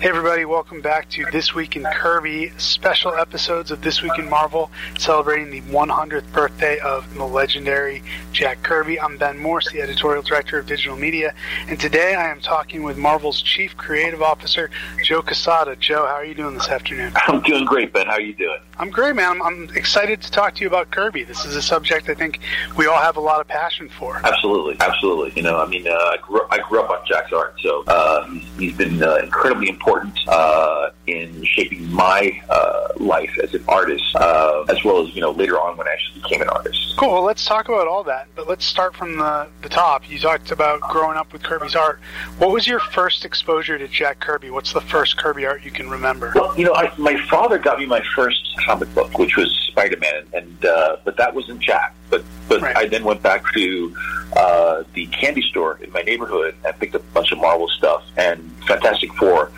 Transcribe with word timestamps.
Hey 0.00 0.08
everybody, 0.08 0.44
welcome 0.44 0.80
back 0.80 1.08
to 1.10 1.24
This 1.30 1.54
Week 1.54 1.76
in 1.76 1.84
Kirby, 1.84 2.50
special 2.58 3.14
episodes 3.14 3.70
of 3.70 3.80
This 3.80 4.02
Week 4.02 4.18
in 4.18 4.28
Marvel, 4.28 4.68
celebrating 4.98 5.50
the 5.50 5.60
100th 5.72 6.30
birthday 6.32 6.80
of 6.80 7.14
the 7.14 7.24
legendary 7.24 8.02
Jack 8.32 8.60
Kirby. 8.64 9.00
I'm 9.00 9.16
Ben 9.16 9.38
Morse, 9.38 9.70
the 9.70 9.80
editorial 9.80 10.22
director 10.22 10.58
of 10.58 10.66
digital 10.66 10.96
media, 10.96 11.32
and 11.68 11.78
today 11.78 12.16
I 12.16 12.28
am 12.28 12.40
talking 12.40 12.82
with 12.82 12.98
Marvel's 12.98 13.40
chief 13.40 13.76
creative 13.76 14.20
officer, 14.20 14.68
Joe 15.04 15.22
Quesada. 15.22 15.76
Joe, 15.76 16.06
how 16.06 16.14
are 16.14 16.24
you 16.24 16.34
doing 16.34 16.54
this 16.54 16.68
afternoon? 16.68 17.12
I'm 17.28 17.40
doing 17.42 17.64
great, 17.64 17.92
Ben. 17.92 18.06
How 18.06 18.14
are 18.14 18.20
you 18.20 18.34
doing? 18.34 18.58
I'm 18.80 18.90
great, 18.90 19.14
man. 19.14 19.40
I'm, 19.40 19.42
I'm 19.42 19.76
excited 19.76 20.20
to 20.22 20.30
talk 20.32 20.56
to 20.56 20.62
you 20.62 20.66
about 20.66 20.90
Kirby. 20.90 21.22
This 21.22 21.44
is 21.44 21.54
a 21.54 21.62
subject 21.62 22.08
I 22.08 22.14
think 22.14 22.40
we 22.76 22.86
all 22.86 23.00
have 23.00 23.16
a 23.16 23.20
lot 23.20 23.40
of 23.40 23.46
passion 23.46 23.88
for. 23.88 24.20
Absolutely, 24.24 24.76
absolutely. 24.80 25.32
You 25.36 25.42
know, 25.42 25.60
I 25.60 25.66
mean, 25.66 25.86
uh, 25.86 25.92
I, 25.92 26.16
grew, 26.20 26.40
I 26.50 26.58
grew 26.58 26.80
up 26.80 26.90
on 26.90 26.98
Jack's 27.06 27.32
art, 27.32 27.54
so 27.60 27.84
uh, 27.86 28.28
he's, 28.28 28.58
he's 28.58 28.76
been 28.76 29.00
uh, 29.00 29.14
incredibly 29.22 29.68
important 29.68 29.83
uh, 30.28 30.90
in 31.06 31.44
shaping 31.44 31.90
my 31.92 32.40
uh, 32.48 32.88
life 32.96 33.30
as 33.42 33.54
an 33.54 33.64
artist, 33.68 34.04
uh, 34.16 34.64
as 34.68 34.82
well 34.84 35.06
as 35.06 35.14
you 35.14 35.20
know 35.20 35.30
later 35.32 35.60
on 35.60 35.76
when 35.76 35.86
I 35.86 35.92
actually 35.92 36.20
became 36.22 36.42
an 36.42 36.48
artist. 36.48 36.94
Cool. 36.96 37.12
Well, 37.12 37.22
let's 37.22 37.44
talk 37.44 37.68
about 37.68 37.86
all 37.86 38.04
that, 38.04 38.28
but 38.34 38.48
let's 38.48 38.64
start 38.64 38.94
from 38.94 39.16
the, 39.16 39.48
the 39.62 39.68
top. 39.68 40.08
You 40.08 40.18
talked 40.18 40.50
about 40.50 40.80
growing 40.80 41.16
up 41.16 41.32
with 41.32 41.42
Kirby's 41.42 41.74
art. 41.74 42.00
What 42.38 42.50
was 42.50 42.66
your 42.66 42.78
first 42.80 43.24
exposure 43.24 43.78
to 43.78 43.88
Jack 43.88 44.20
Kirby? 44.20 44.50
What's 44.50 44.72
the 44.72 44.80
first 44.80 45.16
Kirby 45.16 45.44
art 45.44 45.64
you 45.64 45.70
can 45.70 45.90
remember? 45.90 46.32
Well, 46.34 46.56
you 46.58 46.64
know, 46.64 46.74
I, 46.74 46.92
my 46.96 47.20
father 47.28 47.58
got 47.58 47.78
me 47.78 47.86
my 47.86 48.02
first 48.14 48.40
comic 48.64 48.92
book, 48.94 49.18
which 49.18 49.36
was 49.36 49.50
Spider-Man, 49.68 50.26
and 50.32 50.64
uh, 50.64 50.96
but 51.04 51.16
that 51.16 51.34
wasn't 51.34 51.60
Jack. 51.60 51.94
But 52.10 52.24
but 52.48 52.62
Right. 52.62 52.76
I 52.76 52.86
then 52.86 53.04
went 53.04 53.22
back 53.22 53.44
to 53.52 53.96
uh, 54.36 54.84
the 54.94 55.06
candy 55.06 55.42
store 55.42 55.78
in 55.82 55.90
my 55.92 56.02
neighborhood 56.02 56.54
and 56.64 56.78
picked 56.78 56.94
up 56.94 57.02
a 57.02 57.12
bunch 57.12 57.32
of 57.32 57.38
Marvel 57.38 57.68
stuff. 57.68 58.04
And 58.16 58.50
Fantastic 58.66 59.12
Four 59.14 59.50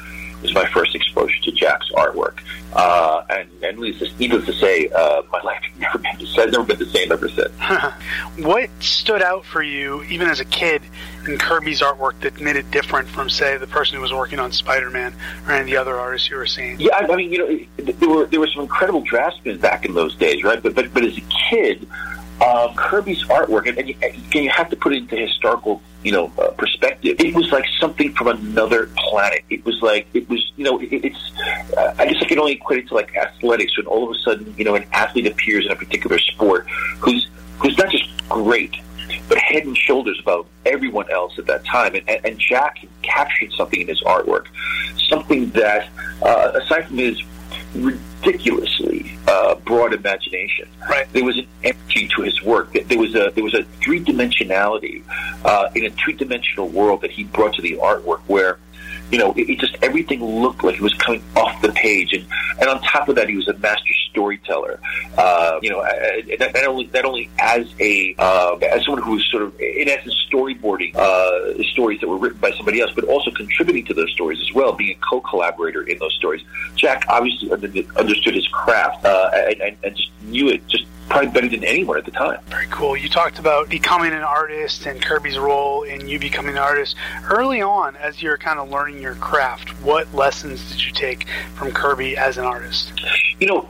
was 0.43 0.55
my 0.55 0.67
first 0.67 0.95
exposure 0.95 1.41
to 1.43 1.53
Jack's 1.53 1.91
artwork. 1.93 2.39
Uh, 2.73 3.25
and 3.31 3.49
and 3.63 3.79
needless 3.79 4.45
to, 4.47 4.53
say, 4.53 4.89
uh, 4.89 5.23
my 5.33 5.41
life 5.43 5.63
has 5.63 5.81
never 5.81 5.99
been 5.99 6.19
the, 6.19 6.27
has 6.27 6.53
never 6.53 6.65
been 6.65 6.79
the 6.79 6.87
same 6.87 7.11
ever 7.11 7.29
since. 7.29 7.53
what 8.47 8.69
stood 8.81 9.23
out 9.23 9.45
for 9.45 9.63
you, 9.63 10.03
even 10.05 10.29
as 10.29 10.41
a 10.41 10.45
kid, 10.45 10.83
in 11.27 11.39
Kirby's 11.39 11.81
artwork 11.81 12.21
that 12.21 12.41
made 12.41 12.57
it 12.57 12.71
different 12.71 13.09
from, 13.09 13.31
say, 13.31 13.57
the 13.57 13.67
person 13.67 13.97
who 13.97 14.03
was 14.03 14.13
working 14.13 14.39
on 14.39 14.53
Spider-Man 14.53 15.15
or 15.47 15.53
any 15.53 15.61
of 15.63 15.67
the 15.67 15.77
other 15.77 15.97
artists 15.97 16.29
you 16.29 16.37
were 16.37 16.47
seeing? 16.47 16.79
Yeah, 16.79 16.97
I 16.97 17.11
I 17.11 17.17
mean, 17.17 17.33
you 17.33 17.39
know, 17.39 17.93
there 17.93 18.09
were 18.09 18.27
there 18.27 18.41
were 18.41 18.49
some 18.49 18.63
incredible 18.63 19.01
draftsmen 19.01 19.59
back 19.59 19.85
in 19.85 19.95
those 19.95 20.15
days, 20.17 20.45
right? 20.45 20.63
But 20.63 20.75
but 20.75 20.93
but 20.93 21.05
as 21.05 21.17
a 21.17 21.23
kid, 21.51 21.89
um, 22.45 22.75
Kirby's 22.75 23.23
artwork, 23.25 23.69
and, 23.69 23.79
and, 23.79 23.89
you, 23.89 23.97
and 24.03 24.35
you 24.35 24.51
have 24.51 24.69
to 24.71 24.77
put 24.77 24.93
it 24.93 24.99
into 24.99 25.17
historical, 25.17 25.81
you 26.03 26.13
know, 26.13 26.31
uh, 26.39 26.51
perspective. 26.51 27.17
It 27.19 27.35
was 27.35 27.51
like 27.51 27.65
something 27.81 28.13
from 28.13 28.29
another 28.29 28.91
planet. 28.97 29.45
It 29.49 29.65
was 29.65 29.81
like 29.81 30.07
it 30.13 30.29
was, 30.29 30.53
you 30.57 30.65
know, 30.65 30.79
it, 30.81 30.89
it's. 30.93 31.33
Uh, 31.77 31.95
I 31.99 32.07
guess 32.07 32.23
I 32.23 32.27
can 32.27 32.39
only 32.39 32.53
equate 32.53 32.81
it 32.81 32.89
to 32.89 32.95
like 32.95 33.17
athletics 33.17 33.77
when 33.77 33.87
all 33.87 34.05
of 34.05 34.11
a 34.11 34.19
sudden, 34.21 34.55
you 34.59 34.65
know, 34.65 34.75
an 34.75 34.85
athlete 34.93 35.27
appears 35.27 35.65
in 35.67 35.73
a 35.73 35.77
particular 35.77 36.19
sport 36.19 36.69
who's 36.99 37.29
who's 37.59 37.77
not 37.79 37.91
just 37.91 38.29
great, 38.29 38.77
but 39.29 39.39
head 39.39 39.65
and 39.65 39.77
shoulders 39.77 40.19
above 40.21 40.47
everyone 40.67 41.11
else 41.11 41.39
at 41.39 41.47
that 41.47 41.65
time. 41.65 41.95
And, 41.95 42.09
and, 42.09 42.25
and 42.27 42.39
Jack 42.39 42.85
captured 43.03 43.53
something 43.53 43.81
in 43.81 43.89
his 43.89 44.03
artwork, 44.03 44.47
something 45.09 45.51
that, 45.51 45.89
uh, 46.23 46.53
aside 46.55 46.87
from 46.87 46.99
his 46.99 47.23
ridiculously 47.75 48.86
uh, 49.27 49.55
broad 49.57 49.93
imagination, 49.93 50.69
Right. 50.89 51.07
there 51.13 51.25
was 51.25 51.37
an 51.39 51.47
energy 51.65 52.09
to 52.15 52.23
his 52.23 52.43
work. 52.43 52.73
There 52.73 52.99
was 52.99 53.15
a 53.15 53.33
there 53.35 53.45
was 53.45 53.55
a 53.55 53.65
three 53.83 54.01
dimensionality 54.03 55.03
uh, 55.45 55.69
in 55.75 55.85
a 55.85 55.91
two 55.91 56.13
dimensional 56.13 56.69
world 56.69 57.01
that 57.03 57.11
he 57.11 57.25
brought 57.25 57.55
to 57.55 57.63
the 57.63 57.77
artwork 57.77 58.21
where. 58.27 58.59
You 59.09 59.19
know, 59.19 59.33
it, 59.35 59.49
it 59.49 59.61
just 59.61 59.77
everything 59.83 60.21
looked 60.25 60.65
like 60.65 60.75
it 60.75 60.81
was 60.81 60.95
coming 60.95 61.23
off 61.37 61.63
the 61.63 61.71
page, 61.71 62.13
and, 62.13 62.27
and 62.59 62.69
on 62.69 62.83
top 62.83 63.09
of 63.09 63.15
that, 63.15 63.29
he 63.29 63.37
was 63.37 63.47
a 63.47 63.57
master 63.59 63.93
storyteller. 64.17 64.81
Uh, 65.19 65.59
you 65.63 65.69
know, 65.69 65.83
not, 66.41 66.55
not 66.55 66.65
only 66.67 66.89
not 66.95 67.05
only 67.05 67.29
as 67.39 67.67
a 67.81 68.15
uh, 68.19 68.57
as 68.57 68.83
someone 68.85 69.03
who 69.03 69.13
was 69.13 69.27
sort 69.31 69.43
of 69.43 69.61
in 69.61 69.89
essence 69.89 70.15
storyboarding 70.33 70.97
uh, 70.97 71.63
stories 71.73 72.01
that 72.01 72.09
were 72.09 72.17
written 72.17 72.39
by 72.39 72.51
somebody 72.53 72.81
else, 72.81 72.93
but 72.95 73.05
also 73.05 73.31
contributing 73.31 73.85
to 73.85 73.93
those 73.93 74.11
stories 74.13 74.41
as 74.41 74.53
well, 74.55 74.73
being 74.73 74.97
a 74.97 75.01
co-collaborator 75.07 75.83
in 75.83 75.99
those 75.99 76.15
stories. 76.15 76.43
Jack 76.77 77.05
obviously 77.09 77.53
under, 77.53 77.69
understood 77.97 78.35
his 78.35 78.49
craft 78.49 79.05
uh, 79.05 79.31
and, 79.35 79.61
and, 79.61 79.77
and 79.85 79.97
just 79.97 80.11
knew 80.23 80.49
it 80.49 80.67
just 80.67 80.87
probably 81.09 81.31
better 81.31 81.49
than 81.49 81.65
anyone 81.65 81.97
at 81.97 82.05
the 82.05 82.11
time. 82.11 82.41
Very 82.47 82.67
cool. 82.67 82.97
You 82.97 83.09
talked 83.09 83.39
about 83.39 83.69
becoming 83.69 84.13
an 84.13 84.23
artist 84.23 84.87
and 84.87 85.01
Kirby's 85.01 85.39
role 85.39 85.83
in 85.85 86.09
you 86.09 86.19
becoming 86.19 86.53
an 86.53 86.59
artist. 86.59 86.97
Early 87.31 87.63
on, 87.63 87.97
as 87.97 88.23
you're 88.23 88.39
kind 88.39 88.59
of 88.59 88.71
learning 88.71 89.01
your 89.01 89.15
craft, 89.15 89.71
what 89.83 90.13
lessons 90.15 90.69
did 90.71 90.85
you 90.85 90.93
take 90.93 91.29
from 91.55 91.73
Kirby 91.73 92.17
as 92.17 92.39
an 92.39 92.45
artist? 92.45 92.93
You 93.39 93.47
know, 93.47 93.61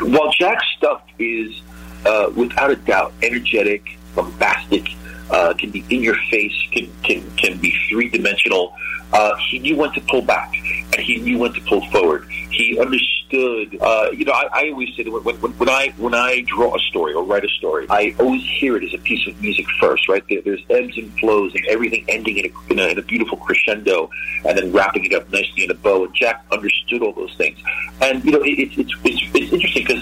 while 0.00 0.32
Jack's 0.32 0.66
stuff 0.76 1.02
is 1.18 1.60
uh, 2.06 2.30
without 2.34 2.70
a 2.70 2.76
doubt 2.76 3.12
energetic, 3.22 3.98
bombastic, 4.14 4.88
uh, 5.30 5.54
can 5.54 5.70
be 5.70 5.84
in 5.90 6.02
your 6.02 6.16
face, 6.30 6.54
can 6.70 6.90
can 7.02 7.30
can 7.36 7.58
be 7.58 7.74
three 7.88 8.08
dimensional. 8.08 8.74
Uh, 9.12 9.34
he 9.50 9.58
knew 9.58 9.76
when 9.76 9.90
to 9.92 10.00
pull 10.02 10.22
back, 10.22 10.54
and 10.92 11.00
he 11.00 11.16
knew 11.18 11.38
when 11.38 11.52
to 11.52 11.60
pull 11.62 11.84
forward. 11.90 12.28
He 12.50 12.78
understood. 12.78 13.76
Uh, 13.80 14.10
you 14.12 14.24
know, 14.24 14.32
I, 14.32 14.48
I 14.52 14.70
always 14.70 14.94
say 14.96 15.02
that 15.02 15.10
when, 15.10 15.22
when, 15.40 15.52
when 15.52 15.68
I 15.68 15.94
when 15.96 16.14
I 16.14 16.40
draw 16.42 16.74
a 16.74 16.78
story 16.78 17.14
or 17.14 17.22
write 17.24 17.44
a 17.44 17.48
story, 17.48 17.86
I 17.90 18.14
always 18.18 18.42
hear 18.42 18.76
it 18.76 18.84
as 18.84 18.94
a 18.94 18.98
piece 18.98 19.26
of 19.26 19.40
music 19.40 19.66
first. 19.80 20.08
Right 20.08 20.24
there, 20.28 20.40
there's 20.42 20.62
ebbs 20.70 20.96
and 20.96 21.12
flows, 21.18 21.54
and 21.54 21.64
everything 21.66 22.04
ending 22.08 22.38
in 22.38 22.46
a, 22.46 22.72
in 22.72 22.78
a, 22.78 22.88
in 22.88 22.98
a 22.98 23.02
beautiful 23.02 23.38
crescendo, 23.38 24.10
and 24.46 24.56
then 24.58 24.72
wrapping 24.72 25.04
it 25.04 25.14
up 25.14 25.30
nicely 25.30 25.64
in 25.64 25.70
a 25.70 25.74
bow. 25.74 26.04
And 26.04 26.14
Jack 26.14 26.44
understood 26.52 27.02
all 27.02 27.12
those 27.12 27.34
things. 27.36 27.58
And 28.00 28.24
you 28.24 28.32
know, 28.32 28.42
it, 28.42 28.58
it's 28.58 28.78
it's 28.78 28.94
it's 29.04 29.17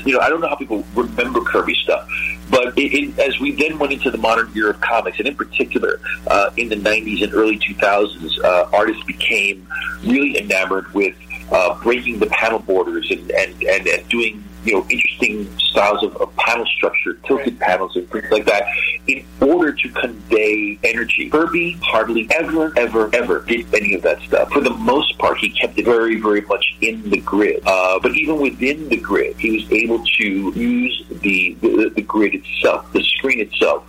you 0.07 0.13
know 0.13 0.21
I 0.21 0.29
don't 0.29 0.41
know 0.41 0.49
how 0.49 0.57
people 0.57 0.85
remember 0.95 1.41
Kirby 1.41 1.75
stuff, 1.75 2.09
but 2.49 2.79
it, 2.79 2.95
it, 2.95 3.19
as 3.19 3.39
we 3.41 3.53
then 3.53 3.79
went 3.79 3.93
into 3.93 4.11
the 4.11 4.19
modern 4.19 4.51
era 4.57 4.71
of 4.71 4.81
comics, 4.81 5.19
and 5.19 5.29
in 5.29 5.35
particular 5.35 6.01
uh, 6.29 6.51
in 6.57 6.69
the 6.69 6.77
'90s 6.77 7.23
and 7.23 7.35
early 7.35 7.59
2000s, 7.59 8.45
uh, 8.45 8.69
artists 8.73 9.03
became 9.05 9.67
really 10.05 10.39
enamored 10.39 10.93
with 10.95 11.15
uh, 11.51 11.79
breaking 11.83 12.19
the 12.19 12.27
panel 12.27 12.61
borders 12.61 13.11
and 13.11 13.31
and, 13.33 13.63
and, 13.65 13.87
and 13.87 14.09
doing 14.09 14.43
you 14.67 14.75
know 14.75 14.87
interesting 14.91 15.49
styles 15.59 16.03
of, 16.03 16.17
of 16.17 16.35
panel 16.37 16.67
structure, 16.67 17.15
tilted 17.27 17.59
panels 17.61 17.95
and 17.97 18.11
things 18.11 18.31
like 18.31 18.45
that, 18.47 18.67
in 19.07 19.25
order 19.41 19.73
to 19.73 19.89
convey 19.91 20.79
energy. 20.83 21.31
Kirby 21.31 21.79
hardly 21.83 22.29
ever, 22.31 22.73
ever, 22.77 23.11
ever 23.15 23.41
did 23.43 23.73
any 23.75 23.95
of 23.95 24.03
that 24.03 24.21
stuff. 24.23 24.51
For 24.51 24.61
the 24.61 24.71
most 24.71 25.19
part, 25.19 25.39
he 25.39 25.51
kept 25.51 25.79
it 25.79 25.85
very, 25.85 26.21
very 26.21 26.41
much 26.43 26.77
in 26.81 27.09
the 27.11 27.21
grid. 27.21 27.63
Uh, 27.67 27.99
but 28.01 28.15
even 28.17 28.41
within 28.41 28.89
the 28.89 28.97
grid, 28.97 29.37
he 29.37 29.53
was 29.53 29.73
able 29.73 30.05
to 30.05 30.53
use 30.55 31.05
the 31.09 31.57
the, 31.61 31.93
the 31.95 32.03
grid 32.03 32.35
itself, 32.35 32.93
the 32.93 33.03
screen 33.03 33.41
itself. 33.41 33.85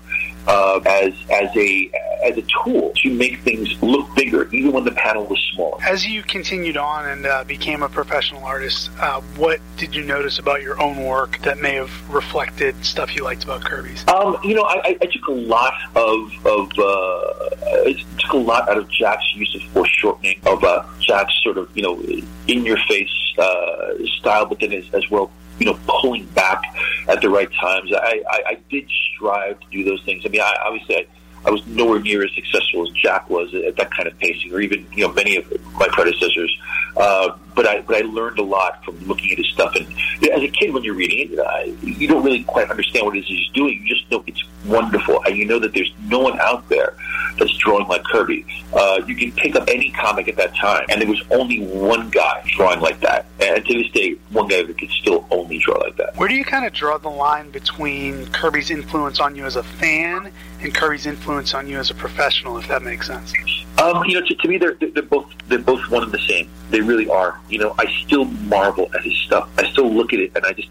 Uh, 0.48 0.80
as 0.86 1.14
as 1.30 1.50
a 1.58 1.92
as 2.24 2.38
a 2.38 2.44
tool 2.64 2.92
to 2.96 3.14
make 3.14 3.40
things 3.42 3.70
look 3.84 4.08
bigger, 4.16 4.48
even 4.54 4.72
when 4.72 4.84
the 4.86 4.92
panel 4.92 5.26
was 5.26 5.40
small. 5.54 5.78
As 5.86 6.08
you 6.08 6.24
continued 6.24 6.78
on 6.78 7.06
and 7.06 7.26
uh, 7.26 7.44
became 7.44 7.84
a 7.84 7.90
professional 7.90 8.44
artist, 8.44 8.90
uh, 9.00 9.20
what 9.36 9.60
did 9.76 9.94
you 9.94 10.04
notice 10.04 10.40
about 10.40 10.62
your 10.62 10.82
own 10.82 11.04
work 11.04 11.38
that 11.40 11.60
may 11.60 11.76
have 11.76 11.92
reflected 12.10 12.74
stuff 12.86 13.14
you 13.16 13.24
liked 13.24 13.44
about 13.44 13.62
Kirby's? 13.66 14.08
Um, 14.08 14.38
you 14.44 14.56
know, 14.56 14.64
I, 14.64 14.76
I- 14.86 14.98
I 15.02 15.06
took 15.08 15.28
a 15.28 15.32
lot 15.34 15.74
of 15.96 16.32
of 16.46 16.72
uh, 16.80 17.50
I 17.86 18.06
took 18.20 18.32
a 18.34 18.38
lot 18.38 18.70
out 18.70 18.78
of 18.78 18.90
Jack's 18.90 19.26
use 19.36 19.54
of 19.56 19.62
foreshortening, 19.74 20.40
of 20.46 20.64
uh, 20.64 20.84
Jack's 21.02 21.34
sort 21.44 21.58
of 21.58 21.70
you 21.76 21.84
know 21.84 22.00
in 22.48 22.66
your 22.66 22.78
face 22.88 23.12
uh, 23.38 23.94
style, 24.20 24.46
but 24.46 24.60
then 24.62 24.72
as, 24.74 24.86
as 24.94 25.10
well 25.12 25.30
you 25.60 25.66
know 25.66 25.80
pulling 25.88 26.26
back 26.28 26.62
at 27.08 27.22
the 27.22 27.30
right 27.30 27.52
times. 27.54 27.92
I, 27.94 28.24
I, 28.30 28.42
I 28.48 28.58
did 28.70 28.90
strive 29.14 29.60
to 29.60 29.68
do 29.72 29.84
those 29.84 30.04
things. 30.04 30.24
I 30.26 30.30
mean, 30.30 30.42
I, 30.42 30.56
obviously. 30.66 30.98
I, 30.98 31.08
I 31.46 31.52
was 31.52 31.66
nowhere 31.68 32.00
near 32.00 32.26
as 32.26 32.32
successful 32.34 32.86
as 32.86 32.90
Jack 32.94 33.30
was 33.30 33.54
at 33.54 33.78
that 33.78 33.92
kind 33.92 34.08
of 34.08 34.18
pacing, 34.20 34.52
or 34.52 34.60
even 34.60 34.86
you 34.94 35.08
know 35.08 35.14
many 35.14 35.38
of 35.38 35.50
my 35.76 35.88
predecessors. 35.88 36.58
Uh, 36.98 37.38
but 37.56 37.68
I 37.68 37.82
but 37.82 37.98
I 37.98 38.02
learned 38.02 38.40
a 38.40 38.44
lot 38.44 38.84
from 38.86 39.00
looking 39.08 39.32
at 39.32 39.38
his 39.38 39.48
stuff. 39.48 39.76
And 39.76 39.88
as 40.32 40.42
a 40.42 40.48
kid, 40.48 40.74
when 40.74 40.84
you're 40.84 40.96
reading 40.96 41.32
it, 41.32 41.40
uh, 41.40 41.64
you 41.82 42.08
don't 42.08 42.24
really 42.24 42.44
quite 42.44 42.70
understand 42.70 43.06
what 43.06 43.16
it 43.16 43.22
is 43.22 43.28
he's 43.28 43.50
doing. 43.50 43.82
You 43.84 43.96
just 43.96 44.10
know 44.12 44.24
it's 44.28 44.44
wonderful, 44.66 45.24
and 45.26 45.36
you 45.36 45.46
know 45.46 45.60
that 45.60 45.74
there's 45.74 45.92
no 46.06 46.20
one 46.20 46.40
out 46.40 46.68
there 46.70 46.96
that's 47.38 47.56
drawing 47.58 47.88
like 47.88 48.04
Kirby. 48.04 48.46
Uh, 48.74 49.02
you 49.08 49.16
can 49.16 49.32
pick 49.32 49.56
up 49.56 49.68
any 49.68 49.92
comic 49.92 50.28
at 50.28 50.36
that 50.38 50.56
time, 50.56 50.86
and 50.90 51.02
there 51.02 51.10
was 51.10 51.22
only 51.32 51.66
one 51.66 52.10
guy 52.10 52.44
drawing 52.48 52.80
like 52.80 53.00
that. 53.02 53.26
And 53.40 53.66
to 53.66 53.74
this 53.74 53.92
day, 53.92 54.18
one 54.32 54.48
guy 54.48 54.64
that 54.64 54.78
could 54.78 54.90
still 54.90 55.26
only 55.32 55.58
draw 55.60 55.78
like 55.78 55.96
that. 55.98 56.16
Where 56.18 56.28
do 56.28 56.36
you 56.36 56.46
kind 56.46 56.66
of 56.66 56.74
draw 56.74 56.98
the 56.98 57.10
line 57.10 57.50
between 57.52 58.28
Kirby's 58.28 58.70
influence 58.70 59.20
on 59.20 59.36
you 59.36 59.46
as 59.46 59.56
a 59.56 59.64
fan 59.64 60.32
and 60.62 60.74
Kirby's 60.74 61.06
influence 61.06 61.54
on 61.54 61.68
you 61.68 61.78
as 61.80 61.92
a 61.92 61.96
professional, 61.96 62.58
if 62.58 62.68
that 62.68 62.82
makes 62.82 63.08
sense? 63.08 63.34
Um, 63.82 64.04
you 64.06 64.20
know, 64.20 64.26
to, 64.26 64.36
to 64.36 64.48
me, 64.48 64.58
they're, 64.58 64.74
they're 64.74 65.04
both 65.04 65.32
they're 65.48 65.60
both 65.60 65.88
one 65.90 66.04
and 66.04 66.12
the 66.12 66.20
same. 66.20 66.50
They 66.72 66.82
really 66.82 67.10
are. 67.10 67.40
You 67.50 67.60
know, 67.60 67.76
I 67.78 67.86
still 68.06 68.26
marvel 68.26 68.90
at 68.96 69.04
his 69.04 69.16
stuff. 69.20 69.50
I 69.58 69.70
still 69.72 69.92
look 69.92 70.14
at 70.14 70.20
it, 70.20 70.32
and 70.36 70.46
I 70.46 70.54
just 70.54 70.70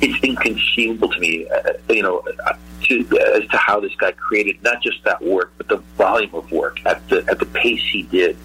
it's 0.00 0.22
inconceivable 0.22 1.08
to 1.08 1.20
me, 1.20 1.48
uh, 1.48 1.72
you 1.88 2.02
know, 2.02 2.22
uh, 2.46 2.52
to, 2.82 3.00
as 3.36 3.48
to 3.48 3.56
how 3.56 3.80
this 3.80 3.94
guy 3.96 4.12
created 4.12 4.62
not 4.62 4.82
just 4.82 5.02
that 5.04 5.22
work, 5.22 5.52
but 5.56 5.68
the 5.68 5.76
volume 5.96 6.34
of 6.34 6.50
work 6.52 6.84
at 6.84 7.06
the 7.08 7.24
at 7.28 7.38
the 7.38 7.46
pace 7.46 7.82
he 7.90 8.02
did. 8.02 8.36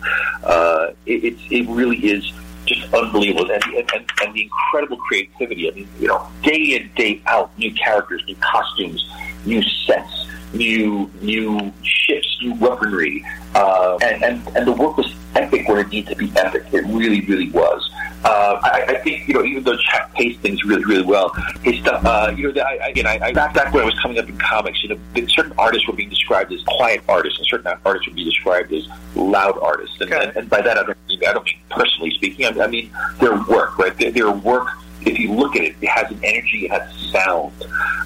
Uh, 0.44 0.92
it, 1.06 1.26
it's 1.26 1.42
it 1.50 1.68
really 1.68 1.98
is 1.98 2.32
just 2.66 2.94
unbelievable, 2.94 3.50
and, 3.52 3.64
and, 3.64 4.12
and 4.22 4.34
the 4.34 4.44
incredible 4.44 4.98
creativity. 4.98 5.70
I 5.70 5.74
mean, 5.74 5.88
you 6.00 6.08
know, 6.08 6.28
day 6.44 6.76
in 6.76 6.90
day 6.96 7.22
out, 7.26 7.58
new 7.58 7.74
characters, 7.74 8.24
new 8.28 8.36
costumes, 8.36 9.10
new 9.46 9.62
sets, 9.62 10.28
new 10.54 11.10
new 11.22 11.72
ships, 11.84 12.38
new 12.42 12.54
weaponry, 12.56 13.26
uh, 13.56 13.98
and, 14.02 14.24
and 14.24 14.56
and 14.56 14.68
the 14.68 14.72
work 14.72 14.98
was 14.98 15.14
epic 15.36 15.68
where 15.68 15.82
it 15.82 15.90
needed 15.90 16.10
to 16.10 16.16
be 16.16 16.32
epic. 16.38 16.66
It 16.72 16.86
really, 16.86 17.22
really 17.22 17.50
was. 17.52 17.90
Uh, 18.24 18.60
I, 18.64 18.86
I 18.90 19.00
think 19.00 19.28
you 19.28 19.34
know, 19.34 19.44
even 19.44 19.64
though 19.64 19.78
Jack 19.78 20.14
paced 20.14 20.40
things 20.42 20.64
really, 20.64 20.84
really 20.84 21.04
well, 21.04 21.30
his 21.64 21.80
stuff. 21.80 22.04
Uh, 22.06 22.34
you 22.36 22.52
know, 22.52 22.62
I, 22.62 22.90
again, 22.90 23.08
I, 23.08 23.20
I 23.28 23.32
back 23.32 23.54
back 23.54 23.74
when 23.74 23.84
I 23.84 23.86
was 23.86 23.98
coming 24.02 24.20
up 24.20 24.28
in 24.28 24.38
comics, 24.38 24.84
you 24.84 24.90
know, 24.90 25.28
certain 25.28 25.54
artists 25.58 25.88
were 25.88 25.94
being 25.94 26.10
described 26.10 26.52
as 26.52 26.62
quiet 26.64 27.02
artists, 27.08 27.40
and 27.40 27.48
certain 27.48 27.80
artists 27.86 28.08
would 28.08 28.16
be 28.16 28.26
described 28.26 28.74
as 28.74 28.88
loud 29.16 29.58
artists. 29.62 30.00
And, 30.02 30.12
okay. 30.12 30.28
and, 30.28 30.38
and 30.38 30.50
by 30.50 30.62
that, 30.62 30.78
I 30.78 30.84
don't 30.84 30.98
mean 31.08 31.20
I 31.26 31.34
don't 31.34 31.46
mean 31.46 31.60
personally 31.70 32.12
speaking. 32.12 32.46
I, 32.46 32.64
I 32.64 32.68
mean 32.68 32.92
their 33.20 33.36
work, 33.44 33.78
right? 33.78 33.96
Their, 33.98 34.12
their 34.12 34.32
work 34.32 34.68
if 35.02 35.20
you 35.20 35.34
look 35.34 35.56
at 35.56 35.64
it, 35.64 35.76
it 35.82 35.88
has 35.88 36.12
an 36.12 36.20
energy, 36.24 36.66
it 36.66 36.72
has 36.72 36.94
sound. 37.12 37.54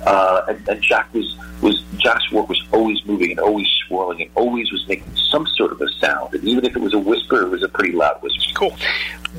Uh, 0.05 0.43
and, 0.47 0.67
and 0.69 0.81
Jack 0.81 1.13
was, 1.13 1.35
was 1.61 1.83
Jack's 1.97 2.31
work 2.31 2.49
was 2.49 2.61
always 2.71 3.03
moving 3.05 3.31
and 3.31 3.39
always 3.39 3.67
swirling 3.87 4.21
and 4.21 4.31
always 4.35 4.71
was 4.71 4.87
making 4.87 5.15
some 5.15 5.47
sort 5.47 5.71
of 5.71 5.81
a 5.81 5.89
sound. 5.93 6.33
And 6.33 6.43
even 6.43 6.65
if 6.65 6.75
it 6.75 6.79
was 6.79 6.93
a 6.93 6.99
whisper, 6.99 7.41
it 7.41 7.49
was 7.49 7.63
a 7.63 7.69
pretty 7.69 7.93
loud 7.93 8.21
whisper. 8.21 8.41
Cool. 8.55 8.77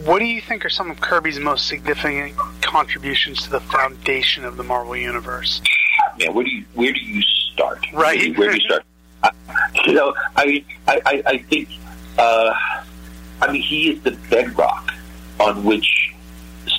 What 0.05 0.19
do 0.19 0.25
you 0.25 0.41
think 0.41 0.65
are 0.65 0.71
some 0.71 0.91
of 0.91 1.01
Kirby's 1.01 1.39
most 1.39 1.69
significant 1.69 2.37
contributions 2.63 3.43
to 3.43 3.51
the 3.51 3.61
foundation 3.61 4.45
of 4.45 4.57
the 4.57 4.65
Marvel 4.65 4.97
Universe? 4.97 5.63
Man, 6.19 6.35
where 6.35 6.45
do 6.45 6.51
you 6.51 6.65
where 6.75 6.93
do 6.93 7.01
you 7.01 7.23
start? 7.23 7.85
Right. 7.93 8.37
Where 8.37 8.51
do 8.51 8.57
you 8.57 8.63
start? 8.63 8.85
uh, 9.25 9.31
you 9.87 9.95
know, 9.95 10.15
I 10.37 10.47
mean, 10.47 10.65
I, 10.87 11.01
I, 11.07 11.23
I 11.27 11.39
think, 11.39 11.69
uh, 12.19 12.55
I 13.41 13.53
mean, 13.53 13.63
he 13.63 13.91
is 13.91 14.03
the 14.03 14.13
bedrock 14.31 14.93
on 15.41 15.65
which 15.65 16.14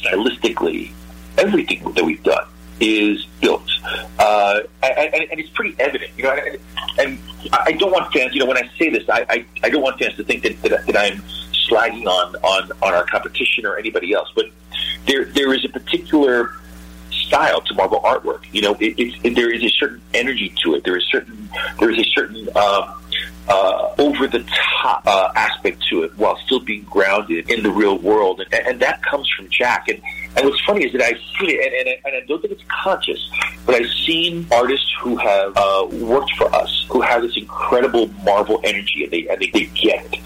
stylistically, 0.06 0.92
everything 1.38 1.92
that 1.94 2.04
we've 2.04 2.24
done 2.24 2.46
is 2.80 3.26
built, 3.42 3.70
uh, 4.20 4.60
and, 4.84 5.14
and, 5.14 5.40
it's 5.40 5.50
pretty 5.50 5.76
evident. 5.80 6.12
You 6.18 6.24
know, 6.26 6.32
and, 6.32 6.60
and, 7.00 7.20
I 7.54 7.72
don't 7.72 7.92
want 7.92 8.12
fans. 8.12 8.34
You 8.34 8.42
know, 8.42 8.48
when 8.48 8.58
I 8.58 8.70
say 8.78 8.90
this, 8.90 9.08
I, 9.10 9.26
I, 9.30 9.46
I 9.64 9.70
don't 9.70 9.82
want 9.82 10.00
fans 10.00 10.16
to 10.18 10.24
think 10.24 10.44
that, 10.44 10.62
that, 10.64 10.86
that 10.86 10.98
I'm 10.98 11.22
slagging 11.70 12.06
on, 12.06 12.36
on 12.38 12.72
on 12.82 12.94
our 12.94 13.06
competition 13.06 13.66
or 13.66 13.78
anybody 13.78 14.14
else. 14.14 14.32
But 14.36 14.48
there 15.08 15.26
there 15.26 15.54
is 15.54 15.64
a 15.64 15.70
particular 15.70 16.52
style 17.12 17.62
to 17.62 17.74
Marvel 17.74 18.02
artwork. 18.02 18.44
You 18.52 18.62
know, 18.62 18.76
it, 18.80 18.96
it, 19.24 19.36
there 19.36 19.52
is 19.52 19.64
a 19.64 19.70
certain 19.70 20.02
energy 20.14 20.54
to 20.64 20.76
it. 20.76 20.84
There 20.84 20.98
is 20.98 21.06
certain 21.06 21.50
there 21.80 21.90
is 21.90 22.00
a 22.00 22.10
certain 22.12 22.48
um, 22.58 23.02
uh, 23.48 23.94
over 23.98 24.28
the 24.28 24.44
top 24.82 25.04
uh, 25.06 25.32
aspect 25.36 25.84
to 25.90 26.04
it 26.04 26.18
while 26.18 26.38
still 26.46 26.60
being 26.60 26.84
grounded 26.84 27.50
in 27.50 27.64
the 27.64 27.70
real 27.70 27.98
world, 27.98 28.42
and, 28.52 28.68
and 28.68 28.80
that 28.80 29.02
comes 29.04 29.30
from 29.36 29.50
Jack. 29.50 29.88
And, 29.88 30.02
and 30.36 30.46
what's 30.48 30.62
funny 30.66 30.86
is 30.86 30.92
that 30.94 31.02
I've 31.02 31.20
seen 31.40 31.52
it, 31.52 31.74
and, 31.74 31.88
and, 31.88 32.00
and 32.06 32.24
I 32.24 32.26
don't 32.28 32.42
think 32.42 32.54
it's 32.54 32.64
conscious, 32.68 33.30
but 33.66 33.76
I've 33.76 33.92
seen 34.06 34.48
artists 34.52 34.92
who 35.02 35.16
have 35.18 35.54
uh, 35.56 35.88
worked 35.92 36.32
for 36.34 36.54
us 36.54 36.86
who 36.90 37.02
have 37.02 37.22
this 37.22 37.36
incredible 37.38 38.08
Marvel 38.24 38.60
energy, 38.64 39.04
and 39.04 39.12
they 39.12 39.28
and 39.28 39.42
they, 39.42 39.50
they 39.52 39.66
get 39.66 40.06
it. 40.14 40.20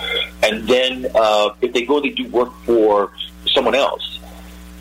And 0.44 0.68
then 0.68 1.12
uh, 1.16 1.50
if 1.62 1.74
they 1.74 1.86
go 1.86 1.98
and 1.98 2.06
they 2.06 2.10
do 2.10 2.28
work 2.30 2.54
for 2.66 3.12
someone 3.48 3.76
else, 3.76 4.19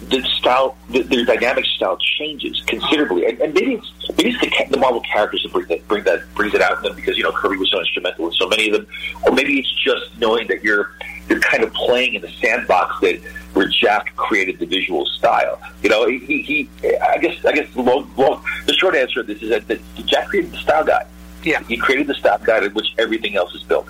the 0.09 0.23
style, 0.39 0.77
the, 0.91 1.03
their 1.03 1.25
dynamic 1.25 1.65
style 1.65 1.99
changes 1.99 2.63
considerably, 2.67 3.27
and, 3.27 3.41
and 3.41 3.55
maybe 3.55 3.75
it's 3.75 3.93
maybe 4.17 4.31
it's 4.31 4.41
the, 4.41 4.67
the 4.71 4.79
Marvel 4.79 5.01
characters 5.01 5.43
that 5.43 5.53
bring 5.53 5.67
that 5.67 5.89
bring 5.89 6.05
that 6.05 6.35
brings 6.35 6.55
it 6.55 6.61
out 6.61 6.79
in 6.79 6.85
them 6.85 6.97
because 6.97 7.17
you 7.17 7.25
know 7.25 7.33
Kirby 7.33 7.57
was 7.57 7.71
so 7.71 7.81
instrumental 7.81 8.27
in 8.27 8.33
so 8.33 8.49
many 8.49 8.71
of 8.71 8.73
them, 8.73 8.87
or 9.27 9.33
maybe 9.33 9.59
it's 9.59 9.73
just 9.73 10.19
knowing 10.19 10.47
that 10.49 10.65
you're 10.65 10.93
you're 11.29 11.41
kind 11.41 11.63
of 11.63 11.73
playing 11.75 12.15
in 12.15 12.23
the 12.23 12.31
sandbox 12.41 13.01
that 13.01 13.21
where 13.55 13.69
Jack 13.69 14.15
created 14.17 14.59
the 14.59 14.67
visual 14.67 15.05
style. 15.07 15.61
You 15.83 15.91
know, 15.91 16.07
he, 16.07 16.43
he 16.43 16.69
I 17.03 17.19
guess 17.19 17.45
I 17.45 17.53
guess 17.53 17.73
the 17.75 17.83
long, 17.83 18.11
long, 18.17 18.43
the 18.67 18.75
short 18.75 18.95
answer 18.95 19.21
of 19.21 19.27
this 19.27 19.43
is 19.43 19.51
that, 19.51 19.69
that 19.69 19.81
Jack 20.07 20.29
created 20.29 20.53
the 20.53 20.59
style 20.59 20.85
guide. 20.85 21.07
Yeah, 21.43 21.63
he 21.65 21.77
created 21.77 22.07
the 22.07 22.15
style 22.15 22.39
guide 22.39 22.65
in 22.65 22.73
which 22.73 22.89
everything 22.99 23.37
else 23.37 23.55
is 23.55 23.63
built. 23.63 23.89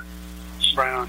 Right 0.76 0.92
on. 0.92 1.08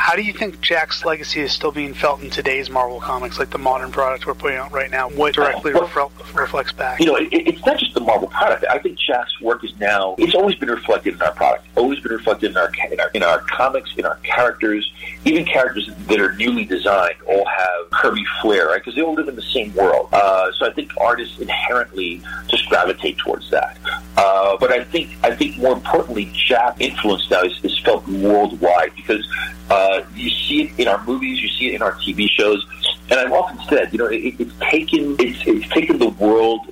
How 0.00 0.16
do 0.16 0.22
you 0.22 0.32
think 0.32 0.62
Jack's 0.62 1.04
legacy 1.04 1.40
is 1.40 1.52
still 1.52 1.72
being 1.72 1.92
felt 1.92 2.22
in 2.22 2.30
today's 2.30 2.70
Marvel 2.70 3.00
comics, 3.00 3.38
like 3.38 3.50
the 3.50 3.58
modern 3.58 3.92
product 3.92 4.26
we're 4.26 4.34
putting 4.34 4.56
out 4.56 4.72
right 4.72 4.90
now? 4.90 5.10
What 5.10 5.34
directly 5.34 5.74
well, 5.74 6.10
reflects 6.32 6.72
back? 6.72 7.00
You 7.00 7.06
know, 7.06 7.16
it, 7.16 7.28
it's 7.30 7.64
not 7.66 7.78
just 7.78 7.92
the 7.92 8.00
Marvel 8.00 8.28
product. 8.28 8.64
I 8.70 8.78
think 8.78 8.98
Jack's 8.98 9.38
work 9.42 9.62
is 9.62 9.78
now, 9.78 10.14
it's 10.16 10.34
always 10.34 10.56
been 10.56 10.70
reflected 10.70 11.14
in 11.14 11.22
our 11.22 11.32
product, 11.32 11.66
always 11.76 12.00
been 12.00 12.12
reflected 12.12 12.52
in 12.52 12.56
our, 12.56 12.72
in 12.90 12.98
our, 12.98 13.10
in 13.10 13.22
our 13.22 13.40
comics, 13.40 13.90
in 13.98 14.06
our 14.06 14.16
characters, 14.22 14.90
even 15.26 15.44
characters 15.44 15.90
that 16.08 16.18
are 16.18 16.32
newly 16.32 16.64
designed 16.64 17.16
all 17.26 17.44
have 17.44 17.90
Kirby 17.90 18.24
flair, 18.40 18.68
right? 18.68 18.80
Because 18.80 18.94
they 18.94 19.02
all 19.02 19.14
live 19.14 19.28
in 19.28 19.36
the 19.36 19.42
same 19.42 19.74
world. 19.74 20.08
Uh, 20.12 20.50
so 20.52 20.66
I 20.66 20.72
think 20.72 20.92
artists 20.98 21.38
inherently 21.38 22.22
just 22.48 22.66
gravitate 22.70 23.18
towards 23.18 23.50
that. 23.50 23.76
Uh, 24.16 24.56
but 24.58 24.72
I 24.72 24.82
think, 24.82 25.10
I 25.22 25.36
think 25.36 25.58
more 25.58 25.74
importantly, 25.74 26.32
Jack 26.32 26.80
influence 26.80 27.30
now 27.30 27.42
is, 27.42 27.62
is 27.62 27.78
felt 27.80 28.06
worldwide 28.08 28.94
because 28.96 29.26
uh, 29.70 29.89
you 30.14 30.30
see 30.30 30.62
it 30.62 30.78
in 30.78 30.88
our 30.88 31.02
movies, 31.04 31.40
you 31.42 31.48
see 31.48 31.68
it 31.68 31.74
in 31.74 31.82
our 31.82 31.92
TV 31.92 32.28
shows, 32.28 32.66
and 33.10 33.18
I've 33.18 33.32
often 33.32 33.58
said, 33.68 33.92
you 33.92 33.98
know, 33.98 34.06
it, 34.06 34.34
it's 34.38 34.54
taken 34.70 35.16
it's, 35.18 35.38
it's 35.46 35.68
taken 35.72 35.98
the 35.98 36.10
world. 36.10 36.66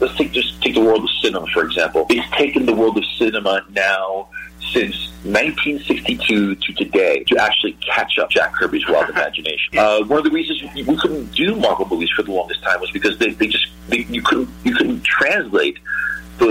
Let's 0.00 0.16
take 0.16 0.32
just 0.32 0.60
take 0.62 0.74
the 0.74 0.80
world 0.80 1.02
of 1.04 1.10
cinema 1.20 1.46
for 1.48 1.64
example. 1.64 2.06
It's 2.10 2.28
taken 2.36 2.66
the 2.66 2.74
world 2.74 2.96
of 2.96 3.04
cinema 3.18 3.64
now 3.70 4.28
since 4.72 4.94
1962 5.24 6.54
to 6.54 6.72
today 6.72 7.24
to 7.24 7.36
actually 7.36 7.72
catch 7.74 8.18
up 8.18 8.30
Jack 8.30 8.54
Kirby's 8.54 8.88
wild 8.88 9.10
imagination. 9.16 9.78
Uh, 9.78 10.02
one 10.04 10.18
of 10.18 10.24
the 10.24 10.30
reasons 10.30 10.62
we 10.74 10.96
couldn't 10.96 11.32
do 11.32 11.54
Marvel 11.56 11.86
movies 11.88 12.10
for 12.10 12.22
the 12.22 12.32
longest 12.32 12.62
time 12.62 12.80
was 12.80 12.90
because 12.90 13.18
they, 13.18 13.30
they 13.30 13.46
just 13.46 13.66
they, 13.88 13.98
you 14.04 14.22
couldn't 14.22 14.48
you 14.64 14.74
couldn't 14.74 15.02
translate 15.04 15.78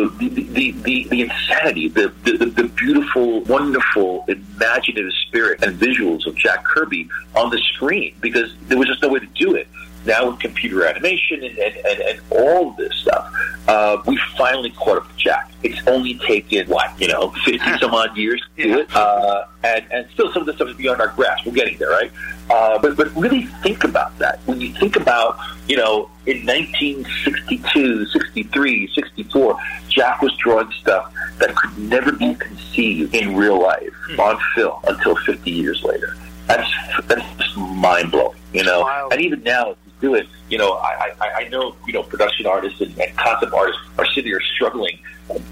the 0.09 0.29
the, 0.29 0.71
the, 0.71 1.03
the, 1.09 1.21
insanity, 1.21 1.87
the, 1.89 2.13
the, 2.23 2.45
the 2.45 2.63
beautiful, 2.75 3.41
wonderful, 3.41 4.25
imaginative 4.27 5.11
spirit 5.27 5.63
and 5.63 5.79
visuals 5.79 6.25
of 6.25 6.35
Jack 6.35 6.63
Kirby 6.63 7.09
on 7.35 7.49
the 7.49 7.57
screen 7.73 8.15
because 8.21 8.53
there 8.67 8.77
was 8.77 8.87
just 8.87 9.01
no 9.01 9.09
way 9.09 9.19
to 9.19 9.27
do 9.27 9.55
it. 9.55 9.67
Now 10.05 10.29
with 10.29 10.39
computer 10.39 10.85
animation 10.85 11.43
and, 11.43 11.57
and, 11.57 11.75
and, 11.85 11.99
and 12.01 12.21
all 12.31 12.69
of 12.69 12.77
this 12.77 12.95
stuff, 12.95 13.31
uh, 13.67 14.01
we 14.05 14.19
finally 14.37 14.71
caught 14.71 14.97
up 14.97 15.07
with 15.07 15.17
Jack. 15.17 15.51
It's 15.63 15.79
only 15.87 16.15
taken, 16.19 16.67
what, 16.67 16.99
you 16.99 17.07
know, 17.07 17.29
50 17.45 17.77
some 17.79 17.93
odd 17.93 18.17
years 18.17 18.41
to 18.57 18.63
do 18.63 18.79
it. 18.79 18.95
Uh, 18.95 19.45
and, 19.63 19.85
and 19.91 20.09
still 20.11 20.31
some 20.33 20.41
of 20.41 20.47
the 20.47 20.53
stuff 20.53 20.69
is 20.69 20.75
beyond 20.75 21.01
our 21.01 21.09
grasp. 21.09 21.45
We're 21.45 21.53
getting 21.53 21.77
there, 21.77 21.89
right? 21.89 22.11
Uh, 22.49 22.79
but, 22.79 22.97
but 22.97 23.15
really 23.15 23.43
think 23.63 23.83
about 23.83 24.17
that. 24.19 24.39
When 24.45 24.59
you 24.59 24.73
think 24.73 24.95
about, 24.95 25.37
you 25.67 25.77
know, 25.77 26.09
in 26.25 26.45
1962, 26.45 28.07
63, 28.07 28.91
64, 28.93 29.59
Jack 29.89 30.21
was 30.21 30.35
drawing 30.37 30.71
stuff 30.71 31.13
that 31.37 31.55
could 31.55 31.77
never 31.77 32.11
be 32.11 32.33
conceived 32.35 33.13
in 33.13 33.35
real 33.35 33.61
life 33.61 33.93
hmm. 34.09 34.19
on 34.19 34.39
film 34.55 34.79
until 34.87 35.15
50 35.15 35.51
years 35.51 35.83
later. 35.83 36.15
That's 36.47 36.69
that's 37.07 37.37
just 37.37 37.55
mind 37.55 38.11
blowing, 38.11 38.37
you 38.51 38.63
know. 38.63 39.07
And 39.11 39.21
even 39.21 39.43
now, 39.43 39.75
do 40.01 40.15
it. 40.15 40.27
You 40.49 40.57
know, 40.57 40.73
I, 40.73 41.13
I, 41.21 41.31
I 41.43 41.47
know, 41.47 41.75
you 41.87 41.93
know, 41.93 42.03
production 42.03 42.45
artists 42.45 42.81
and, 42.81 42.97
and 42.99 43.15
concept 43.17 43.53
artists 43.53 43.81
are 43.97 44.05
sitting 44.07 44.25
here 44.25 44.41
struggling. 44.55 44.99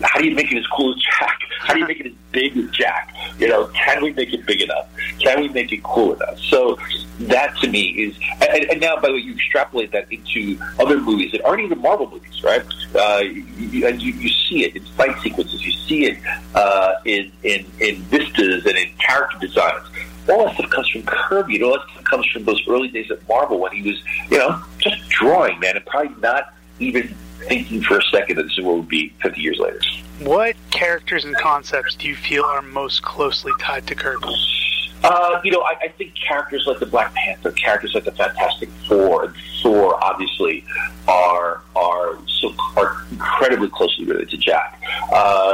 How 0.01 0.19
do 0.19 0.27
you 0.27 0.35
make 0.35 0.51
it 0.51 0.57
as 0.57 0.67
cool 0.67 0.93
as 0.93 1.01
Jack? 1.01 1.39
How 1.61 1.73
do 1.73 1.79
you 1.79 1.87
make 1.87 2.01
it 2.01 2.07
as 2.07 2.13
big 2.31 2.57
as 2.57 2.69
Jack? 2.71 3.15
You 3.37 3.47
know, 3.47 3.67
can 3.67 4.03
we 4.03 4.11
make 4.11 4.33
it 4.33 4.45
big 4.45 4.61
enough? 4.61 4.89
Can 5.19 5.41
we 5.41 5.47
make 5.49 5.71
it 5.71 5.83
cool 5.83 6.15
enough? 6.15 6.37
So 6.39 6.77
that 7.21 7.55
to 7.61 7.69
me 7.69 7.89
is, 7.91 8.19
and, 8.41 8.65
and 8.71 8.81
now 8.81 8.95
by 8.95 9.07
the 9.07 9.13
way, 9.13 9.19
you 9.19 9.33
extrapolate 9.35 9.91
that 9.91 10.11
into 10.11 10.59
other 10.79 10.99
movies 10.99 11.31
that 11.31 11.45
aren't 11.45 11.61
even 11.61 11.79
Marvel 11.79 12.09
movies, 12.09 12.43
right? 12.43 12.63
Uh, 12.93 13.19
you, 13.19 13.87
and 13.87 14.01
you, 14.01 14.13
you 14.13 14.29
see 14.29 14.65
it 14.65 14.75
in 14.75 14.83
fight 14.97 15.17
sequences, 15.21 15.65
you 15.65 15.71
see 15.71 16.05
it 16.05 16.17
uh, 16.55 16.95
in, 17.05 17.31
in 17.43 17.65
in 17.79 17.95
vistas 18.03 18.65
and 18.65 18.77
in 18.77 18.89
character 18.97 19.37
designs 19.39 19.85
all 20.29 20.45
that 20.45 20.55
stuff 20.55 20.69
comes 20.69 20.89
from 20.89 21.03
Kirby. 21.03 21.55
And 21.55 21.65
all 21.65 21.71
that 21.73 21.89
stuff 21.91 22.03
comes 22.05 22.25
from 22.27 22.43
those 22.45 22.61
early 22.67 22.89
days 22.89 23.09
at 23.11 23.27
Marvel 23.27 23.59
when 23.59 23.71
he 23.71 23.81
was, 23.81 24.01
you 24.29 24.37
know, 24.37 24.63
just 24.79 25.07
drawing, 25.09 25.59
man, 25.59 25.75
and 25.75 25.85
probably 25.85 26.15
not 26.21 26.53
even 26.79 27.15
thinking 27.47 27.81
for 27.81 27.97
a 27.97 28.01
second 28.03 28.37
that 28.37 28.43
this 28.43 28.57
is 28.57 28.63
what 28.63 28.77
would 28.77 28.87
be 28.87 29.13
50 29.21 29.41
years 29.41 29.59
later. 29.59 29.79
What 30.19 30.55
characters 30.71 31.23
and 31.25 31.35
concepts 31.35 31.95
do 31.95 32.07
you 32.07 32.15
feel 32.15 32.43
are 32.43 32.61
most 32.61 33.03
closely 33.03 33.53
tied 33.59 33.87
to 33.87 33.95
Kirby? 33.95 34.27
Uh, 35.03 35.39
you 35.45 35.51
know, 35.51 35.61
I, 35.61 35.75
I 35.81 35.87
think 35.89 36.13
characters 36.15 36.65
like 36.67 36.79
the 36.79 36.85
Black 36.85 37.13
Panther, 37.13 37.51
characters 37.51 37.95
like 37.95 38.03
the 38.03 38.11
Fantastic 38.11 38.69
Four, 38.87 39.25
and 39.25 39.35
Thor, 39.61 40.03
obviously, 40.03 40.65
are 41.07 41.61
are 41.75 42.17
so 42.27 42.53
are 42.75 42.98
incredibly 43.39 43.69
closely 43.69 44.05
related 44.05 44.29
to 44.29 44.37
Jack. 44.37 44.81
Uh, 45.13 45.53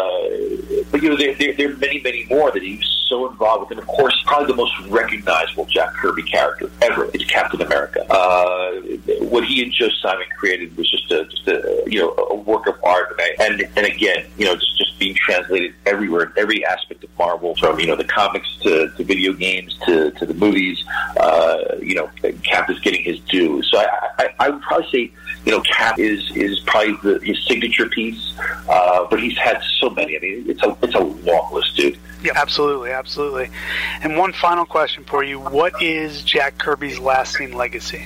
but 0.92 1.02
you 1.02 1.10
know, 1.10 1.16
there, 1.16 1.36
there, 1.36 1.54
there 1.54 1.72
are 1.72 1.78
many, 1.78 2.02
many 2.02 2.26
more 2.26 2.52
that 2.52 2.64
he 2.64 2.78
was 2.78 3.06
so 3.08 3.30
involved 3.30 3.70
with. 3.70 3.78
And 3.78 3.80
of 3.80 3.88
course, 3.88 4.20
probably 4.26 4.48
the 4.48 4.56
most 4.56 4.74
recognizable 4.88 5.66
Jack 5.66 5.94
Kirby 5.94 6.24
character 6.24 6.70
ever 6.82 7.06
is 7.14 7.24
Captain 7.26 7.62
America. 7.62 8.04
Uh, 8.12 8.82
what 9.22 9.46
he 9.46 9.62
and 9.64 9.72
Joe 9.72 9.90
Simon 10.02 10.26
created 10.38 10.76
was 10.78 10.90
just 10.90 11.12
a, 11.12 11.26
just 11.26 11.48
a 11.48 11.84
you 11.88 12.00
know, 12.00 12.14
a 12.30 12.36
work 12.36 12.68
of 12.68 12.76
art. 12.84 13.20
And, 13.40 13.62
and, 13.62 13.78
and 13.78 13.86
again, 13.86 14.26
you 14.38 14.46
know, 14.46 14.56
just, 14.56 14.78
just 14.78 14.98
being 15.00 15.16
translated 15.16 15.74
everywhere, 15.86 16.34
every 16.38 16.66
aspect 16.66 17.04
of 17.04 17.10
Marvel, 17.18 17.56
from, 17.56 17.80
you 17.80 17.88
know, 17.88 17.96
the 17.96 18.04
comics 18.04 18.48
to, 18.62 18.90
to 18.92 19.04
video 19.04 19.34
games 19.34 19.78
to, 19.86 20.12
to 20.12 20.26
the 20.26 20.34
movies, 20.34 20.84
uh, 21.20 21.58
you 21.82 21.96
know, 21.96 22.10
Cap 22.44 22.70
is 22.70 22.80
getting 22.80 23.04
his 23.04 23.20
due. 23.22 23.62
So 23.64 23.78
I, 23.78 24.10
I, 24.20 24.30
I 24.40 24.50
would 24.50 24.62
probably 24.62 24.90
say, 24.92 25.12
you 25.46 25.52
know, 25.52 25.62
Cap 25.62 26.00
is 26.00 26.36
is 26.36 26.60
probably 26.62 26.98
the, 27.04 27.20
his 27.24 27.46
signature 27.46 27.88
piece, 27.88 28.34
uh, 28.68 29.06
but 29.10 29.22
he's 29.22 29.38
had 29.38 29.62
so 29.80 29.90
many. 29.92 30.18
I 30.18 30.20
mean, 30.20 30.46
it's 30.50 30.64
a 30.64 30.76
it's 30.82 30.96
a 30.96 31.00
long 31.00 31.54
list, 31.54 31.76
dude. 31.76 32.00
Yeah, 32.24 32.32
absolutely, 32.36 32.90
absolutely. 32.90 33.50
And 34.02 34.18
one 34.18 34.34
final 34.34 34.66
question 34.66 35.04
for 35.04 35.24
you: 35.24 35.40
What 35.40 35.82
is 35.84 36.24
Jack 36.24 36.58
Kirby's 36.58 36.98
lasting 36.98 37.56
legacy? 37.56 38.04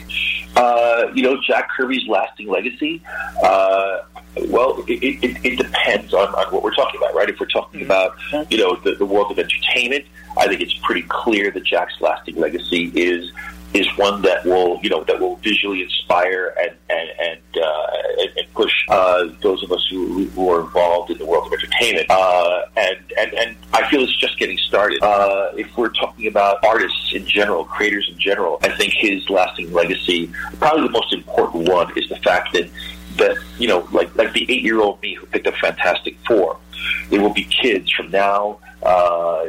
Uh, 0.56 1.12
you 1.14 1.24
know, 1.24 1.40
Jack 1.46 1.70
Kirby's 1.70 2.08
lasting 2.08 2.48
legacy. 2.48 3.02
Uh, 3.44 4.00
well, 4.48 4.84
it, 4.88 5.24
it, 5.24 5.46
it 5.46 5.58
depends 5.58 6.14
on, 6.14 6.28
on 6.36 6.54
what 6.54 6.64
we're 6.64 6.76
talking 6.76 7.00
about, 7.00 7.14
right? 7.16 7.30
If 7.30 7.40
we're 7.40 7.46
talking 7.48 7.82
mm-hmm. 7.82 7.92
about, 7.92 8.52
you 8.52 8.58
know, 8.58 8.76
the, 8.76 8.96
the 8.96 9.06
world 9.06 9.32
of 9.32 9.40
entertainment, 9.40 10.06
I 10.38 10.48
think 10.48 10.62
it's 10.62 10.78
pretty 10.80 11.04
clear 11.04 11.52
that 11.52 11.64
Jack's 11.64 12.00
lasting 12.00 12.36
legacy 12.36 12.92
is 12.96 13.32
is 13.74 13.88
one 13.98 14.22
that 14.24 14.44
will, 14.46 14.80
you 14.82 14.90
know, 14.90 15.04
that 15.04 15.20
will 15.20 15.36
visually 15.38 15.84
inspire 15.84 16.56
and 16.60 16.76
and 16.90 17.10
and, 17.20 17.64
uh, 17.64 18.38
and 18.38 18.54
push 18.54 18.74
uh, 18.90 19.28
those 19.42 19.64
of 19.64 19.72
us 19.72 19.86
who, 19.90 20.26
who 20.26 20.50
are 20.50 20.62
involved 20.62 21.12
in 21.12 21.18
the 21.18 21.26
world 21.26 21.46
of 21.48 21.54
entertainment. 21.54 22.10
Uh, 22.10 22.64
and 22.78 22.98
and 23.18 23.34
and 23.34 23.56
I 23.74 23.90
feel 23.90 24.02
it's 24.02 24.16
just 24.16 24.40
getting 24.40 24.58
started. 24.58 25.02
Uh, 25.04 25.52
if 25.56 25.76
we're 25.78 25.90
talking 25.90 26.28
about 26.28 26.64
artists 26.66 27.14
in 27.14 27.26
general, 27.26 27.64
creators 27.66 28.10
in 28.10 28.20
general, 28.20 28.58
I 28.62 28.70
think 28.70 28.94
his 28.94 29.30
lasting 29.30 29.72
legacy, 29.72 30.32
probably 30.60 30.88
the 30.88 30.92
most 30.92 31.14
important 31.14 31.70
one, 31.70 31.96
is 31.98 32.10
the 32.10 32.18
fact 32.18 32.54
that 32.54 32.70
that 33.18 33.38
you 33.60 33.68
know, 33.68 33.88
like 33.92 34.16
like 34.16 34.34
the 34.34 34.50
eight 34.52 34.64
year 34.64 34.82
old 34.82 35.02
me 35.02 35.14
who 35.14 35.28
picked 35.28 35.48
up 35.48 35.56
Fantastic 35.56 36.18
Four, 36.26 36.58
there 37.10 37.22
will 37.22 37.34
be 37.34 37.44
kids 37.44 37.92
from 37.92 38.10
now 38.10 38.60
uh, 38.84 39.46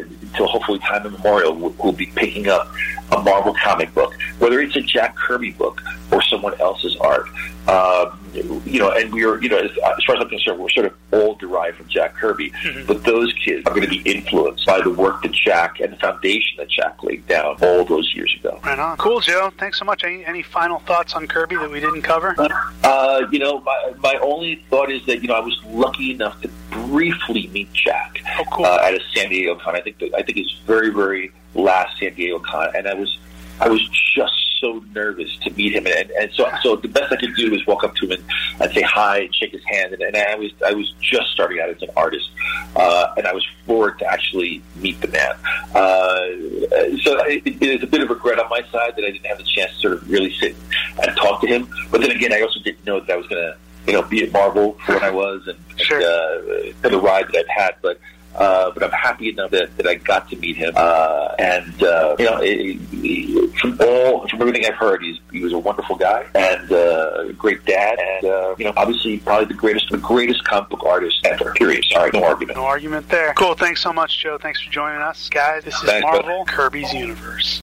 hopefully 0.46 0.78
time 0.80 1.06
immemorial 1.06 1.54
will, 1.54 1.74
will 1.82 1.92
be 1.92 2.06
picking 2.06 2.48
up 2.48 2.70
a 3.12 3.20
Marvel 3.22 3.54
comic 3.62 3.92
book, 3.94 4.14
whether 4.38 4.60
it's 4.60 4.76
a 4.76 4.80
Jack 4.80 5.16
Kirby 5.16 5.52
book 5.52 5.80
or 6.10 6.22
someone 6.22 6.58
else's 6.60 6.96
art. 6.96 7.28
Um, 7.68 8.18
you 8.64 8.78
know, 8.78 8.90
and 8.92 9.12
we 9.12 9.24
are, 9.24 9.40
you 9.40 9.48
know, 9.48 9.58
as, 9.58 9.70
as, 9.70 10.04
far 10.04 10.16
as 10.16 10.22
I'm 10.22 10.28
concerned, 10.28 10.58
we're 10.60 10.70
sort 10.70 10.86
of 10.86 10.94
all 11.12 11.34
derived 11.34 11.76
from 11.76 11.88
Jack 11.88 12.14
Kirby, 12.14 12.50
mm-hmm. 12.50 12.86
but 12.86 13.04
those 13.04 13.32
kids 13.34 13.66
are 13.66 13.74
going 13.74 13.82
to 13.82 13.88
be 13.88 14.02
influenced 14.10 14.66
by 14.66 14.80
the 14.80 14.90
work 14.90 15.22
that 15.22 15.32
Jack 15.32 15.80
and 15.80 15.92
the 15.92 15.96
foundation 15.96 16.56
that 16.56 16.68
Jack 16.68 17.02
laid 17.02 17.26
down 17.26 17.56
all 17.62 17.84
those 17.84 18.12
years 18.14 18.34
ago. 18.38 18.58
Right 18.64 18.78
on. 18.78 18.96
Cool, 18.96 19.20
Joe. 19.20 19.52
Thanks 19.58 19.78
so 19.78 19.84
much. 19.84 20.04
Any, 20.04 20.24
any 20.24 20.42
final 20.42 20.78
thoughts 20.80 21.14
on 21.14 21.26
Kirby 21.26 21.56
that 21.56 21.70
we 21.70 21.80
didn't 21.80 22.02
cover? 22.02 22.34
Uh, 22.82 23.26
you 23.30 23.38
know, 23.38 23.60
my, 23.60 23.92
my 23.98 24.14
only 24.22 24.64
thought 24.70 24.90
is 24.90 25.04
that, 25.06 25.22
you 25.22 25.28
know, 25.28 25.34
I 25.34 25.40
was 25.40 25.60
lucky 25.66 26.12
enough 26.12 26.40
to 26.42 26.50
briefly 26.70 27.48
meet 27.48 27.72
Jack 27.72 28.20
oh, 28.38 28.44
cool. 28.52 28.64
uh, 28.64 28.78
at 28.82 28.94
a 28.94 29.00
San 29.14 29.28
Diego 29.28 29.56
con. 29.56 29.76
I 29.76 29.80
think 29.80 29.98
that, 29.98 30.14
I 30.14 30.22
think 30.22 30.38
his 30.38 30.52
very, 30.66 30.90
very 30.90 31.32
last 31.54 31.98
San 31.98 32.14
Diego 32.14 32.38
con, 32.38 32.70
and 32.74 32.86
I 32.86 32.94
was 32.94 33.18
I 33.60 33.68
was 33.68 33.86
just 34.14 34.49
so 34.60 34.84
nervous 34.94 35.36
to 35.38 35.50
meet 35.54 35.74
him, 35.74 35.86
and, 35.86 36.10
and 36.10 36.30
so 36.32 36.50
so 36.62 36.76
the 36.76 36.88
best 36.88 37.12
I 37.12 37.16
could 37.16 37.34
do 37.34 37.50
was 37.50 37.66
walk 37.66 37.84
up 37.84 37.94
to 37.96 38.06
him 38.06 38.12
and, 38.12 38.24
and 38.60 38.72
say 38.72 38.82
hi 38.82 39.20
and 39.20 39.34
shake 39.34 39.52
his 39.52 39.64
hand, 39.64 39.92
and, 39.92 40.02
and 40.02 40.16
I 40.16 40.34
was 40.36 40.52
I 40.64 40.72
was 40.72 40.92
just 41.00 41.30
starting 41.30 41.60
out 41.60 41.70
as 41.70 41.82
an 41.82 41.90
artist, 41.96 42.30
uh, 42.76 43.14
and 43.16 43.26
I 43.26 43.32
was 43.32 43.46
floored 43.64 43.98
to 44.00 44.06
actually 44.06 44.62
meet 44.76 45.00
the 45.00 45.08
man. 45.08 45.32
Uh, 45.74 46.98
so 47.02 47.18
it, 47.24 47.46
it 47.46 47.62
is 47.62 47.82
a 47.82 47.86
bit 47.86 48.02
of 48.02 48.10
regret 48.10 48.38
on 48.38 48.48
my 48.48 48.62
side 48.70 48.94
that 48.96 49.04
I 49.04 49.10
didn't 49.10 49.26
have 49.26 49.38
the 49.38 49.44
chance 49.44 49.72
to 49.74 49.80
sort 49.80 49.92
of 49.94 50.10
really 50.10 50.32
sit 50.34 50.54
and 51.02 51.16
talk 51.16 51.40
to 51.40 51.46
him. 51.46 51.68
But 51.90 52.00
then 52.02 52.10
again, 52.10 52.32
I 52.32 52.40
also 52.42 52.60
didn't 52.60 52.84
know 52.84 53.00
that 53.00 53.10
I 53.10 53.16
was 53.16 53.26
going 53.26 53.42
to 53.42 53.56
you 53.86 53.92
know 53.94 54.02
be 54.02 54.22
at 54.22 54.32
Marvel 54.32 54.78
for 54.84 54.94
when 54.94 55.04
I 55.04 55.10
was 55.10 55.46
and, 55.48 55.58
sure. 55.80 55.98
and 55.98 56.06
uh, 56.06 56.72
for 56.82 56.90
the 56.90 57.00
ride 57.00 57.26
that 57.28 57.36
I've 57.38 57.64
had, 57.64 57.74
but. 57.82 57.98
Uh, 58.34 58.70
but 58.70 58.82
I'm 58.82 58.90
happy 58.90 59.30
enough 59.30 59.50
that, 59.50 59.76
that 59.76 59.86
I 59.86 59.96
got 59.96 60.28
to 60.30 60.36
meet 60.36 60.56
him. 60.56 60.72
Uh, 60.76 61.34
and 61.38 61.82
uh, 61.82 62.16
you 62.18 62.24
know, 62.24 62.38
it, 62.40 63.58
from 63.58 63.78
all 63.80 64.28
from 64.28 64.40
everything 64.40 64.64
I've 64.66 64.74
heard, 64.74 65.02
he's 65.02 65.18
he 65.32 65.40
was 65.40 65.52
a 65.52 65.58
wonderful 65.58 65.96
guy 65.96 66.26
and 66.34 66.70
uh, 66.70 67.26
a 67.28 67.32
great 67.32 67.64
dad, 67.64 67.98
and 67.98 68.26
uh, 68.26 68.54
you 68.58 68.64
know, 68.64 68.72
obviously 68.76 69.18
probably 69.18 69.46
the 69.46 69.54
greatest 69.54 69.90
the 69.90 69.98
greatest 69.98 70.44
comic 70.44 70.70
book 70.70 70.84
artist 70.84 71.26
ever. 71.26 71.52
Period. 71.54 71.84
Sorry, 71.90 72.10
no 72.12 72.24
argument. 72.24 72.56
No 72.56 72.64
argument 72.64 73.08
there. 73.08 73.34
Cool. 73.34 73.54
Thanks 73.54 73.82
so 73.82 73.92
much, 73.92 74.22
Joe. 74.22 74.38
Thanks 74.38 74.62
for 74.62 74.70
joining 74.70 75.00
us, 75.02 75.28
guys. 75.28 75.64
This 75.64 75.74
is 75.74 75.82
Thanks, 75.82 76.04
Marvel 76.04 76.44
Kirby's 76.46 76.92
Universe. 76.92 77.58